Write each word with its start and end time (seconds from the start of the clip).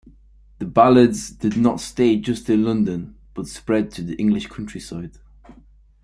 The 0.57 0.65
ballads 0.65 1.29
did 1.29 1.55
not 1.57 1.79
stay 1.79 2.15
just 2.17 2.49
in 2.49 2.63
London 2.65 3.17
but 3.35 3.45
spread 3.47 3.91
to 3.91 4.01
the 4.01 4.15
English 4.15 4.47
countryside. 4.47 5.19